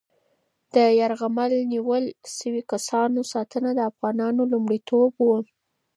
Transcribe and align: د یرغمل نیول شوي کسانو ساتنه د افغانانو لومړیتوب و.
د 0.73 0.75
یرغمل 0.99 1.51
نیول 1.73 2.03
شوي 2.37 2.61
کسانو 2.71 3.19
ساتنه 3.33 3.69
د 3.75 3.79
افغانانو 3.91 4.41
لومړیتوب 4.51 5.11
و. 5.23 5.29